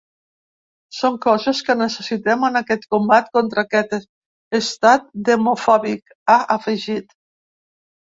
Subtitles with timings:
[0.99, 3.93] Són coses que necessitem en aquest combat contra aquest
[4.61, 7.15] estat demofòbic, ha afegit.